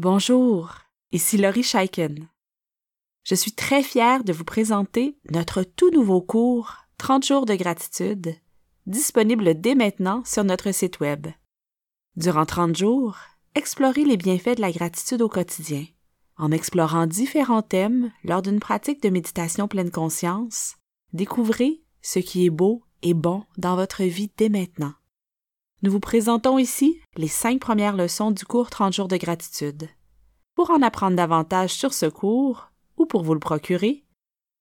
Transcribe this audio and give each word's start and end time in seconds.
Bonjour, 0.00 0.74
ici 1.10 1.38
Laurie 1.38 1.64
Scheiken. 1.64 2.28
Je 3.24 3.34
suis 3.34 3.50
très 3.50 3.82
fière 3.82 4.22
de 4.22 4.32
vous 4.32 4.44
présenter 4.44 5.18
notre 5.32 5.64
tout 5.64 5.90
nouveau 5.90 6.20
cours 6.20 6.72
30 6.98 7.26
jours 7.26 7.46
de 7.46 7.56
gratitude, 7.56 8.36
disponible 8.86 9.60
dès 9.60 9.74
maintenant 9.74 10.22
sur 10.24 10.44
notre 10.44 10.70
site 10.70 11.00
Web. 11.00 11.26
Durant 12.14 12.46
30 12.46 12.76
jours, 12.76 13.16
explorez 13.56 14.04
les 14.04 14.16
bienfaits 14.16 14.58
de 14.58 14.60
la 14.60 14.70
gratitude 14.70 15.20
au 15.20 15.28
quotidien, 15.28 15.84
en 16.36 16.52
explorant 16.52 17.08
différents 17.08 17.62
thèmes 17.62 18.12
lors 18.22 18.42
d'une 18.42 18.60
pratique 18.60 19.02
de 19.02 19.08
méditation 19.08 19.66
pleine 19.66 19.90
conscience. 19.90 20.76
Découvrez 21.12 21.82
ce 22.02 22.20
qui 22.20 22.46
est 22.46 22.50
beau 22.50 22.84
et 23.02 23.14
bon 23.14 23.42
dans 23.56 23.74
votre 23.74 24.04
vie 24.04 24.30
dès 24.36 24.48
maintenant. 24.48 24.94
Nous 25.82 25.92
vous 25.92 26.00
présentons 26.00 26.58
ici 26.58 27.00
les 27.16 27.28
cinq 27.28 27.60
premières 27.60 27.96
leçons 27.96 28.32
du 28.32 28.44
cours 28.44 28.68
30 28.68 28.92
jours 28.92 29.06
de 29.06 29.16
gratitude. 29.16 29.88
Pour 30.56 30.70
en 30.70 30.82
apprendre 30.82 31.16
davantage 31.16 31.72
sur 31.72 31.94
ce 31.94 32.06
cours 32.06 32.72
ou 32.96 33.06
pour 33.06 33.22
vous 33.22 33.32
le 33.32 33.38
procurer, 33.38 34.02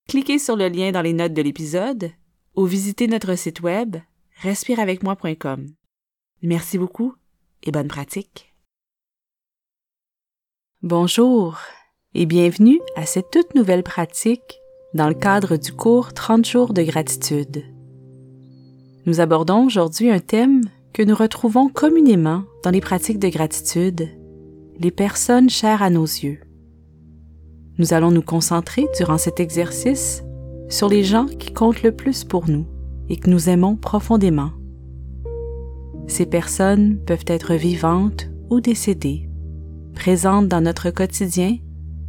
cliquez 0.08 0.38
sur 0.38 0.56
le 0.56 0.68
lien 0.68 0.92
dans 0.92 1.02
les 1.02 1.14
notes 1.14 1.34
de 1.34 1.42
l'épisode 1.42 2.12
ou 2.56 2.66
visitez 2.66 3.08
notre 3.08 3.34
site 3.34 3.62
web 3.62 3.98
respireavecmoi.com. 4.44 5.74
Merci 6.44 6.78
beaucoup 6.78 7.16
et 7.64 7.72
bonne 7.72 7.88
pratique. 7.88 8.54
Bonjour 10.84 11.58
et 12.14 12.28
bienvenue 12.28 12.80
à 12.96 13.08
cette 13.08 13.32
toute 13.32 13.56
nouvelle 13.56 13.82
pratique 13.82 14.60
dans 14.94 15.10
le 15.10 15.16
cadre 15.16 15.58
du 15.58 15.74
cours 15.74 16.14
30 16.14 16.46
jours 16.46 16.74
de 16.74 16.84
gratitude. 16.84 17.64
Nous 19.08 19.20
abordons 19.20 19.66
aujourd'hui 19.66 20.12
un 20.12 20.20
thème 20.20 20.62
que 20.94 21.04
nous 21.04 21.16
retrouvons 21.16 21.70
communément 21.70 22.44
dans 22.64 22.72
les 22.72 22.82
pratiques 22.82 23.20
de 23.20 23.30
gratitude, 23.30 24.10
les 24.80 24.92
personnes 24.92 25.50
chères 25.50 25.82
à 25.82 25.90
nos 25.90 26.06
yeux. 26.06 26.40
Nous 27.78 27.94
allons 27.94 28.12
nous 28.12 28.22
concentrer 28.22 28.88
durant 28.98 29.18
cet 29.18 29.40
exercice 29.40 30.24
sur 30.70 30.90
les 30.90 31.04
gens 31.04 31.26
qui 31.26 31.54
comptent 31.54 31.84
le 31.84 31.92
plus 31.92 32.24
pour 32.24 32.50
nous 32.50 32.66
et 33.10 33.18
que 33.18 33.30
nous 33.30 33.50
aimons 33.50 33.76
profondément. 33.76 34.52
Ces 36.08 36.26
personnes 36.26 37.00
peuvent 37.06 37.26
être 37.28 37.54
vivantes 37.54 38.30
ou 38.50 38.62
décédées, 38.62 39.30
présentes 39.94 40.48
dans 40.48 40.62
notre 40.62 40.90
quotidien 40.90 41.58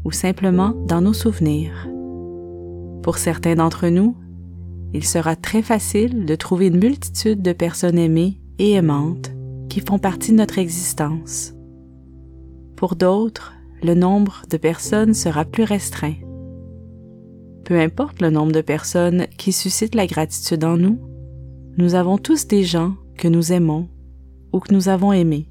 ou 0.05 0.13
simplement 0.13 0.71
dans 0.87 1.01
nos 1.01 1.13
souvenirs. 1.13 1.89
Pour 3.03 3.19
certains 3.19 3.57
d'entre 3.57 3.89
nous, 3.89 4.17
il 4.95 5.05
sera 5.05 5.37
très 5.37 5.63
facile 5.63 6.25
de 6.25 6.35
trouver 6.35 6.69
une 6.69 6.79
multitude 6.79 7.43
de 7.43 7.53
personnes 7.53 7.99
aimées 7.99 8.41
et 8.59 8.73
aimantes 8.73 9.31
qui 9.69 9.81
font 9.81 9.99
partie 9.99 10.33
de 10.33 10.37
notre 10.37 10.59
existence. 10.59 11.55
Pour 12.77 12.97
d'autres, 12.97 13.55
le 13.83 13.95
nombre 13.95 14.43
de 14.51 14.57
personnes 14.57 15.15
sera 15.15 15.45
plus 15.45 15.65
restreint. 15.65 16.15
Peu 17.65 17.79
importe 17.79 18.21
le 18.21 18.31
nombre 18.31 18.53
de 18.53 18.61
personnes 18.61 19.27
qui 19.37 19.53
suscitent 19.53 19.95
la 19.95 20.07
gratitude 20.07 20.65
en 20.65 20.77
nous, 20.77 20.99
nous 21.77 21.95
avons 21.95 22.19
tous 22.19 22.47
des 22.47 22.65
gens 22.65 22.95
que 23.17 23.29
nous 23.29 23.53
aimons 23.53 23.89
ou 24.53 24.61
que 24.61 24.73
nous 24.73 24.89
avons 24.89 25.13
aimés. 25.13 25.49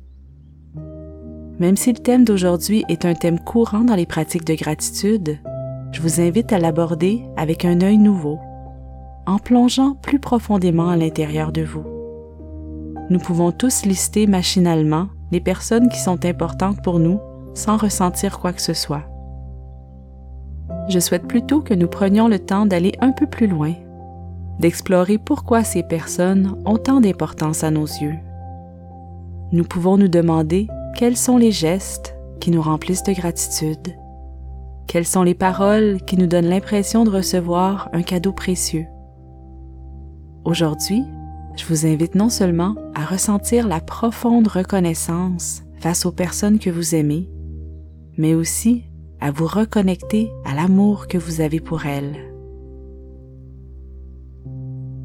Même 1.59 1.77
si 1.77 1.91
le 1.91 1.99
thème 1.99 2.25
d'aujourd'hui 2.25 2.83
est 2.89 3.05
un 3.05 3.13
thème 3.13 3.39
courant 3.39 3.81
dans 3.81 3.95
les 3.95 4.05
pratiques 4.05 4.45
de 4.45 4.55
gratitude, 4.55 5.39
je 5.91 6.01
vous 6.01 6.19
invite 6.19 6.53
à 6.53 6.59
l'aborder 6.59 7.23
avec 7.35 7.65
un 7.65 7.81
œil 7.81 7.97
nouveau, 7.97 8.39
en 9.25 9.37
plongeant 9.37 9.95
plus 9.95 10.19
profondément 10.19 10.89
à 10.89 10.97
l'intérieur 10.97 11.51
de 11.51 11.63
vous 11.63 11.96
nous 13.09 13.19
pouvons 13.19 13.51
tous 13.51 13.85
lister 13.85 14.27
machinalement 14.27 15.07
les 15.31 15.39
personnes 15.39 15.89
qui 15.89 15.99
sont 15.99 16.25
importantes 16.25 16.81
pour 16.83 16.99
nous 16.99 17.19
sans 17.53 17.77
ressentir 17.77 18.39
quoi 18.39 18.53
que 18.53 18.61
ce 18.61 18.73
soit. 18.73 19.03
Je 20.89 20.99
souhaite 20.99 21.27
plutôt 21.27 21.61
que 21.61 21.73
nous 21.73 21.87
prenions 21.87 22.27
le 22.27 22.39
temps 22.39 22.65
d'aller 22.65 22.93
un 22.99 23.11
peu 23.11 23.27
plus 23.27 23.47
loin, 23.47 23.73
d'explorer 24.59 25.17
pourquoi 25.17 25.63
ces 25.63 25.83
personnes 25.83 26.55
ont 26.65 26.77
tant 26.77 27.01
d'importance 27.01 27.63
à 27.63 27.71
nos 27.71 27.85
yeux. 27.85 28.15
Nous 29.51 29.63
pouvons 29.63 29.97
nous 29.97 30.07
demander 30.07 30.67
quels 30.95 31.17
sont 31.17 31.37
les 31.37 31.51
gestes 31.51 32.15
qui 32.39 32.51
nous 32.51 32.61
remplissent 32.61 33.03
de 33.03 33.13
gratitude, 33.13 33.95
quelles 34.87 35.05
sont 35.07 35.23
les 35.23 35.35
paroles 35.35 36.01
qui 36.05 36.17
nous 36.17 36.27
donnent 36.27 36.49
l'impression 36.49 37.03
de 37.03 37.09
recevoir 37.09 37.89
un 37.93 38.01
cadeau 38.01 38.33
précieux. 38.33 38.85
Aujourd'hui, 40.43 41.03
je 41.57 41.65
vous 41.65 41.85
invite 41.85 42.15
non 42.15 42.29
seulement 42.29 42.75
à 42.93 43.05
ressentir 43.05 43.67
la 43.67 43.81
profonde 43.81 44.47
reconnaissance 44.47 45.63
face 45.79 46.05
aux 46.05 46.11
personnes 46.11 46.59
que 46.59 46.69
vous 46.69 46.95
aimez, 46.95 47.29
mais 48.17 48.33
aussi 48.35 48.83
à 49.19 49.31
vous 49.31 49.47
reconnecter 49.47 50.31
à 50.45 50.53
l'amour 50.53 51.07
que 51.07 51.17
vous 51.17 51.41
avez 51.41 51.59
pour 51.59 51.85
elles. 51.85 52.31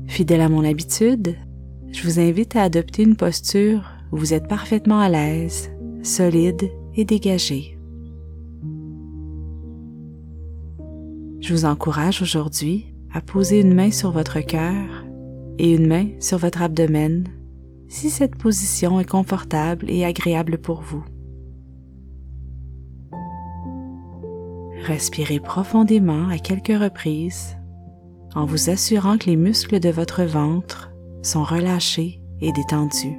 Fidèle 0.06 0.42
à 0.42 0.50
mon 0.50 0.64
habitude, 0.64 1.36
je 1.90 2.02
vous 2.02 2.20
invite 2.20 2.54
à 2.56 2.62
adopter 2.62 3.02
une 3.02 3.16
posture 3.16 3.90
où 4.12 4.18
vous 4.18 4.34
êtes 4.34 4.46
parfaitement 4.46 5.00
à 5.00 5.08
l'aise, 5.08 5.70
solide 6.02 6.70
et 6.94 7.04
dégagé. 7.04 7.78
Je 11.40 11.54
vous 11.54 11.64
encourage 11.64 12.20
aujourd'hui 12.22 12.94
à 13.12 13.20
poser 13.20 13.60
une 13.60 13.74
main 13.74 13.90
sur 13.90 14.10
votre 14.12 14.40
cœur 14.40 15.04
et 15.62 15.72
une 15.72 15.86
main 15.86 16.08
sur 16.20 16.36
votre 16.36 16.60
abdomen 16.60 17.26
si 17.88 18.10
cette 18.10 18.36
position 18.36 18.98
est 19.00 19.08
confortable 19.08 19.88
et 19.88 20.04
agréable 20.04 20.58
pour 20.58 20.82
vous. 20.82 21.04
Respirez 24.84 25.38
profondément 25.38 26.28
à 26.28 26.38
quelques 26.38 26.76
reprises 26.76 27.56
en 28.34 28.44
vous 28.44 28.70
assurant 28.70 29.18
que 29.18 29.26
les 29.26 29.36
muscles 29.36 29.78
de 29.78 29.90
votre 29.90 30.24
ventre 30.24 30.90
sont 31.22 31.44
relâchés 31.44 32.20
et 32.40 32.50
détendus. 32.50 33.16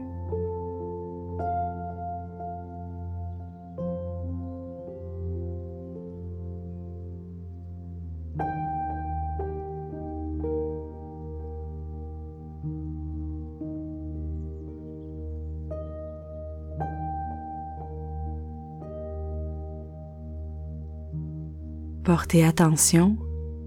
Portez 22.03 22.43
attention 22.43 23.15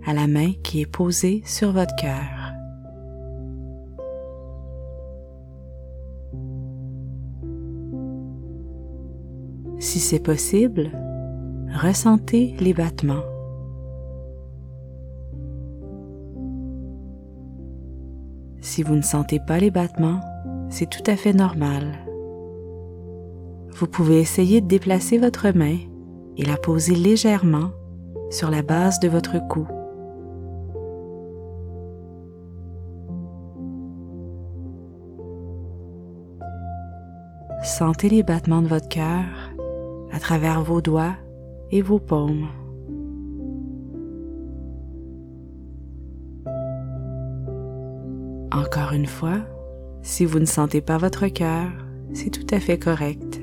à 0.05 0.13
la 0.13 0.27
main 0.27 0.53
qui 0.63 0.83
est 0.83 0.91
posée 0.91 1.43
sur 1.47 1.73
votre 1.73 1.97
cœur. 1.97 2.53
Si 9.79 10.01
c'est 10.01 10.21
possible, 10.21 10.91
ressentez 11.83 12.55
les 12.61 12.75
battements. 12.75 13.25
Si 18.61 18.83
vous 18.83 18.97
ne 18.97 19.03
sentez 19.03 19.41
pas 19.41 19.59
les 19.59 19.71
battements, 19.71 20.21
c'est 20.69 20.91
tout 20.91 21.11
à 21.11 21.17
fait 21.17 21.33
normal. 21.33 22.05
Vous 23.71 23.87
pouvez 23.87 24.21
essayer 24.21 24.61
de 24.61 24.67
déplacer 24.67 25.17
votre 25.17 25.49
main 25.57 25.79
et 26.37 26.45
la 26.45 26.59
poser 26.59 26.95
légèrement 26.95 27.71
sur 28.31 28.51
la 28.51 28.63
base 28.63 29.01
de 29.01 29.09
votre 29.09 29.39
cou. 29.49 29.67
Sentez 37.63 38.09
les 38.09 38.23
battements 38.23 38.63
de 38.63 38.69
votre 38.69 38.89
cœur 38.89 39.25
à 40.13 40.21
travers 40.21 40.63
vos 40.63 40.81
doigts 40.81 41.17
et 41.71 41.83
vos 41.83 41.99
paumes. 41.99 42.49
Encore 48.53 48.93
une 48.93 49.07
fois, 49.07 49.39
si 50.03 50.25
vous 50.25 50.39
ne 50.39 50.47
sentez 50.47 50.81
pas 50.81 50.97
votre 50.97 51.27
cœur, 51.27 51.69
c'est 52.13 52.31
tout 52.31 52.47
à 52.55 52.61
fait 52.61 52.79
correct. 52.79 53.41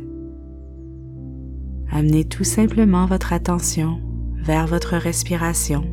Amenez 1.92 2.24
tout 2.24 2.46
simplement 2.46 3.06
votre 3.06 3.34
attention 3.34 4.00
vers 4.44 4.68
votre 4.68 4.98
respiration. 4.98 5.84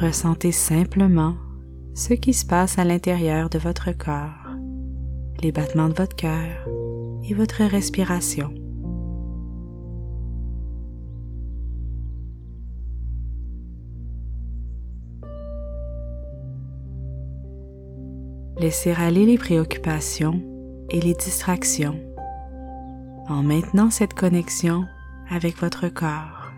Ressentez 0.00 0.50
simplement 0.50 1.36
ce 1.94 2.14
qui 2.14 2.34
se 2.34 2.44
passe 2.44 2.80
à 2.80 2.84
l'intérieur 2.84 3.48
de 3.48 3.58
votre 3.58 3.92
corps, 3.92 4.56
les 5.40 5.52
battements 5.52 5.88
de 5.88 5.94
votre 5.94 6.16
cœur 6.16 6.66
et 7.28 7.34
votre 7.34 7.62
respiration. 7.62 8.52
Laissez 18.64 18.92
aller 18.92 19.26
les 19.26 19.36
préoccupations 19.36 20.40
et 20.88 20.98
les 20.98 21.12
distractions 21.12 22.00
en 23.28 23.42
maintenant 23.42 23.90
cette 23.90 24.14
connexion 24.14 24.86
avec 25.28 25.58
votre 25.58 25.88
corps. 25.90 26.50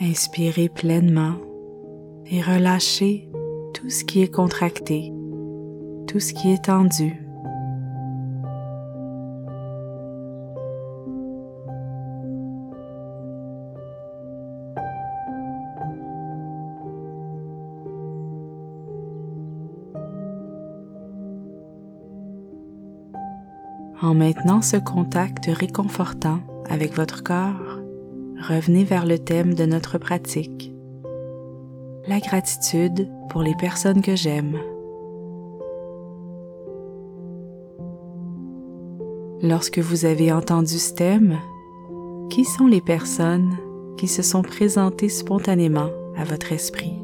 Inspirez 0.00 0.68
pleinement 0.68 1.34
et 2.26 2.42
relâchez 2.42 3.28
tout 3.74 3.90
ce 3.90 4.04
qui 4.04 4.22
est 4.22 4.32
contracté, 4.32 5.12
tout 6.06 6.20
ce 6.20 6.32
qui 6.32 6.52
est 6.52 6.66
tendu. 6.66 7.23
En 24.14 24.16
maintenant 24.16 24.62
ce 24.62 24.76
contact 24.76 25.46
réconfortant 25.46 26.38
avec 26.70 26.94
votre 26.94 27.24
corps, 27.24 27.80
revenez 28.48 28.84
vers 28.84 29.06
le 29.06 29.18
thème 29.18 29.54
de 29.54 29.64
notre 29.64 29.98
pratique, 29.98 30.72
la 32.06 32.20
gratitude 32.20 33.10
pour 33.28 33.42
les 33.42 33.56
personnes 33.56 34.02
que 34.02 34.14
j'aime. 34.14 34.56
Lorsque 39.42 39.80
vous 39.80 40.04
avez 40.04 40.30
entendu 40.30 40.78
ce 40.78 40.94
thème, 40.94 41.40
qui 42.30 42.44
sont 42.44 42.68
les 42.68 42.80
personnes 42.80 43.56
qui 43.96 44.06
se 44.06 44.22
sont 44.22 44.42
présentées 44.42 45.08
spontanément 45.08 45.90
à 46.16 46.22
votre 46.22 46.52
esprit? 46.52 47.03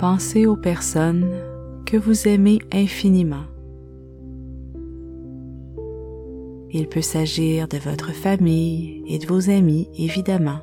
Pensez 0.00 0.46
aux 0.46 0.56
personnes 0.56 1.30
que 1.84 1.98
vous 1.98 2.26
aimez 2.26 2.58
infiniment. 2.72 3.44
Il 6.70 6.88
peut 6.88 7.02
s'agir 7.02 7.68
de 7.68 7.76
votre 7.76 8.12
famille 8.12 9.04
et 9.06 9.18
de 9.18 9.26
vos 9.26 9.50
amis, 9.50 9.90
évidemment, 9.98 10.60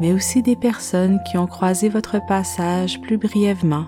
mais 0.00 0.12
aussi 0.12 0.42
des 0.42 0.56
personnes 0.56 1.20
qui 1.30 1.38
ont 1.38 1.46
croisé 1.46 1.88
votre 1.88 2.18
passage 2.26 3.00
plus 3.02 3.18
brièvement 3.18 3.84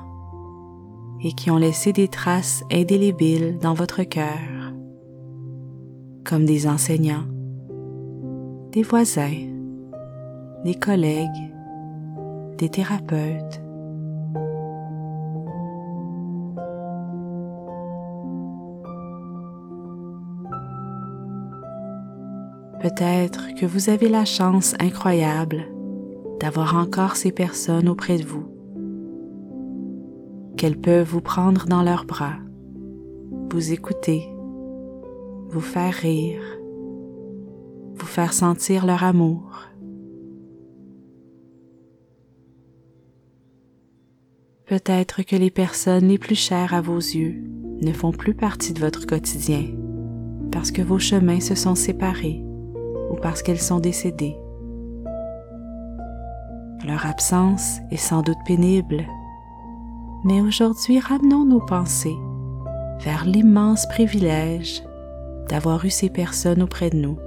et 1.24 1.32
qui 1.32 1.50
ont 1.50 1.56
laissé 1.56 1.92
des 1.92 2.06
traces 2.06 2.62
indélébiles 2.70 3.58
dans 3.58 3.74
votre 3.74 4.04
cœur, 4.04 4.72
comme 6.24 6.44
des 6.44 6.68
enseignants, 6.68 7.26
des 8.70 8.84
voisins, 8.84 9.48
des 10.64 10.76
collègues, 10.76 11.50
des 12.58 12.68
thérapeutes, 12.68 13.61
Peut-être 22.82 23.54
que 23.54 23.64
vous 23.64 23.90
avez 23.90 24.08
la 24.08 24.24
chance 24.24 24.74
incroyable 24.80 25.66
d'avoir 26.40 26.74
encore 26.74 27.14
ces 27.14 27.30
personnes 27.30 27.88
auprès 27.88 28.18
de 28.18 28.24
vous, 28.24 28.44
qu'elles 30.56 30.80
peuvent 30.80 31.08
vous 31.08 31.20
prendre 31.20 31.66
dans 31.66 31.84
leurs 31.84 32.04
bras, 32.04 32.34
vous 33.52 33.72
écouter, 33.72 34.28
vous 35.48 35.60
faire 35.60 35.94
rire, 35.94 36.42
vous 37.94 38.06
faire 38.06 38.32
sentir 38.32 38.84
leur 38.84 39.04
amour. 39.04 39.60
Peut-être 44.66 45.22
que 45.22 45.36
les 45.36 45.52
personnes 45.52 46.08
les 46.08 46.18
plus 46.18 46.34
chères 46.34 46.74
à 46.74 46.80
vos 46.80 46.98
yeux 46.98 47.44
ne 47.80 47.92
font 47.92 48.10
plus 48.10 48.34
partie 48.34 48.72
de 48.72 48.80
votre 48.80 49.06
quotidien 49.06 49.66
parce 50.50 50.72
que 50.72 50.82
vos 50.82 50.98
chemins 50.98 51.40
se 51.40 51.54
sont 51.54 51.76
séparés 51.76 52.42
parce 53.22 53.42
qu'elles 53.42 53.60
sont 53.60 53.80
décédées. 53.80 54.36
Leur 56.86 57.06
absence 57.06 57.78
est 57.90 57.96
sans 57.96 58.22
doute 58.22 58.38
pénible, 58.44 59.06
mais 60.24 60.40
aujourd'hui 60.40 60.98
ramenons 60.98 61.44
nos 61.44 61.60
pensées 61.60 62.16
vers 63.00 63.24
l'immense 63.24 63.86
privilège 63.86 64.82
d'avoir 65.48 65.84
eu 65.84 65.90
ces 65.90 66.10
personnes 66.10 66.62
auprès 66.62 66.90
de 66.90 66.96
nous. 66.96 67.18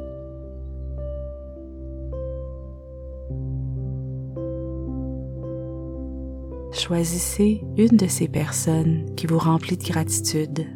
Choisissez 6.71 7.63
une 7.77 7.95
de 7.97 8.07
ces 8.07 8.27
personnes 8.27 9.05
qui 9.15 9.27
vous 9.27 9.39
remplit 9.39 9.77
de 9.77 9.83
gratitude. 9.83 10.67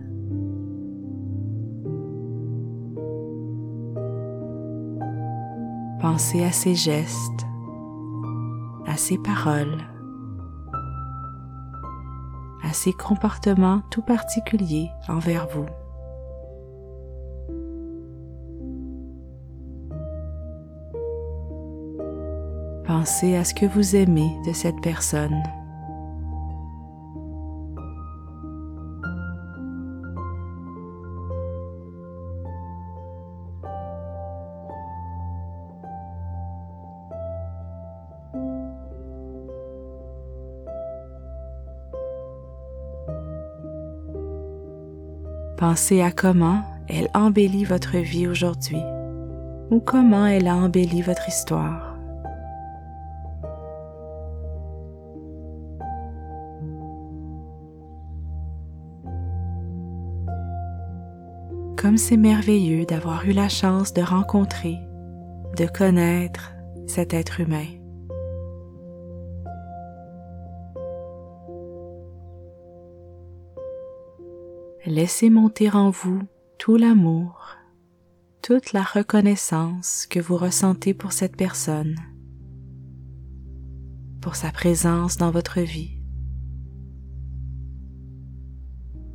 Pensez 6.19 6.43
à 6.43 6.51
ses 6.51 6.75
gestes, 6.75 7.47
à 8.85 8.97
ses 8.97 9.17
paroles, 9.17 9.77
à 12.61 12.73
ses 12.73 12.91
comportements 12.91 13.81
tout 13.89 14.01
particuliers 14.01 14.89
envers 15.07 15.47
vous. 15.47 15.65
Pensez 22.83 23.37
à 23.37 23.45
ce 23.45 23.53
que 23.53 23.65
vous 23.67 23.95
aimez 23.95 24.29
de 24.45 24.51
cette 24.51 24.81
personne. 24.81 25.41
Pensez 45.59 46.01
à 46.01 46.09
comment 46.09 46.63
elle 46.87 47.09
embellit 47.13 47.65
votre 47.65 47.97
vie 47.97 48.29
aujourd'hui 48.29 48.81
ou 49.69 49.81
comment 49.81 50.25
elle 50.25 50.47
a 50.47 50.55
embelli 50.55 51.01
votre 51.01 51.27
histoire. 51.27 51.97
Comme 61.75 61.97
c'est 61.97 62.15
merveilleux 62.15 62.85
d'avoir 62.85 63.25
eu 63.25 63.33
la 63.33 63.49
chance 63.49 63.91
de 63.93 64.01
rencontrer, 64.01 64.77
de 65.57 65.65
connaître 65.65 66.53
cet 66.87 67.13
être 67.13 67.41
humain. 67.41 67.78
Laissez 74.85 75.29
monter 75.29 75.69
en 75.69 75.89
vous 75.89 76.21
tout 76.57 76.75
l'amour, 76.75 77.57
toute 78.41 78.73
la 78.73 78.83
reconnaissance 78.83 80.07
que 80.09 80.19
vous 80.19 80.37
ressentez 80.37 80.93
pour 80.93 81.11
cette 81.11 81.35
personne, 81.35 81.95
pour 84.21 84.35
sa 84.35 84.51
présence 84.51 85.17
dans 85.17 85.31
votre 85.31 85.61
vie. 85.61 85.95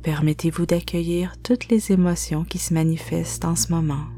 Permettez-vous 0.03 0.67
d'accueillir 0.67 1.35
toutes 1.41 1.69
les 1.69 1.91
émotions 1.91 2.43
qui 2.43 2.59
se 2.59 2.73
manifestent 2.73 3.45
en 3.45 3.55
ce 3.55 3.71
moment. 3.71 4.14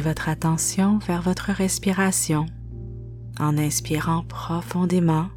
Votre 0.00 0.28
attention 0.28 0.98
vers 0.98 1.22
votre 1.22 1.50
respiration 1.50 2.46
en 3.38 3.56
inspirant 3.56 4.22
profondément 4.24 5.28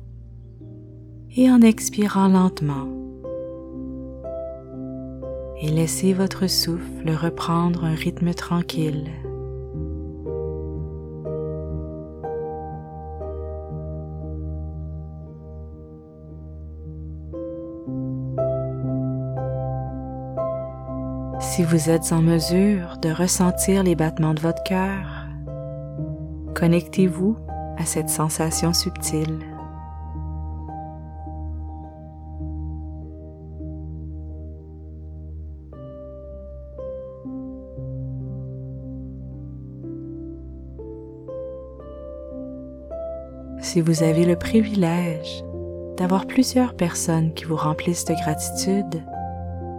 et 1.35 1.49
en 1.49 1.61
expirant 1.61 2.27
lentement. 2.27 2.87
Et 5.61 5.69
laissez 5.69 6.13
votre 6.13 6.47
souffle 6.47 7.09
reprendre 7.09 7.85
un 7.85 7.95
rythme 7.95 8.33
tranquille. 8.33 9.11
Si 21.57 21.63
vous 21.63 21.89
êtes 21.89 22.11
en 22.11 22.21
mesure 22.21 22.99
de 23.01 23.09
ressentir 23.09 23.81
les 23.81 23.95
battements 23.95 24.35
de 24.35 24.39
votre 24.39 24.61
cœur, 24.61 25.25
connectez-vous 26.53 27.35
à 27.79 27.83
cette 27.83 28.09
sensation 28.09 28.73
subtile. 28.73 29.39
Si 43.61 43.81
vous 43.81 44.03
avez 44.03 44.25
le 44.25 44.35
privilège 44.35 45.43
d'avoir 45.97 46.27
plusieurs 46.27 46.75
personnes 46.75 47.33
qui 47.33 47.45
vous 47.45 47.55
remplissent 47.55 48.05
de 48.05 48.13
gratitude, 48.13 49.03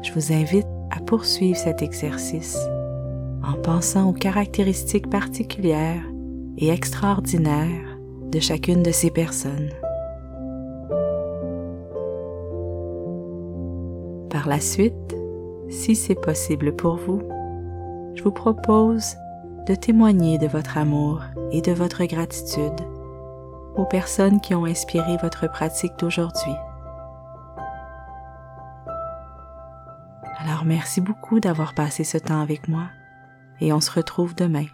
je 0.02 0.12
vous 0.12 0.32
invite 0.32 0.66
à 0.90 1.00
poursuivre 1.00 1.56
cet 1.56 1.82
exercice 1.82 2.58
en 3.42 3.54
pensant 3.54 4.08
aux 4.08 4.12
caractéristiques 4.12 5.08
particulières 5.08 6.02
et 6.58 6.70
extraordinaires 6.70 7.98
de 8.30 8.40
chacune 8.40 8.82
de 8.82 8.90
ces 8.90 9.10
personnes. 9.10 9.70
Par 14.30 14.48
la 14.48 14.60
suite, 14.60 15.16
si 15.68 15.94
c'est 15.94 16.14
possible 16.14 16.74
pour 16.76 16.96
vous, 16.96 17.22
je 18.14 18.22
vous 18.22 18.32
propose 18.32 19.16
de 19.66 19.74
témoigner 19.74 20.38
de 20.38 20.46
votre 20.46 20.78
amour 20.78 21.22
et 21.52 21.60
de 21.60 21.72
votre 21.72 22.04
gratitude 22.04 22.80
aux 23.76 23.84
personnes 23.84 24.40
qui 24.40 24.54
ont 24.54 24.64
inspiré 24.64 25.16
votre 25.22 25.48
pratique 25.50 25.92
d'aujourd'hui. 25.98 26.54
Merci 30.64 31.00
beaucoup 31.00 31.40
d'avoir 31.40 31.74
passé 31.74 32.04
ce 32.04 32.18
temps 32.18 32.40
avec 32.40 32.68
moi 32.68 32.88
et 33.60 33.72
on 33.72 33.80
se 33.80 33.90
retrouve 33.90 34.34
demain. 34.34 34.66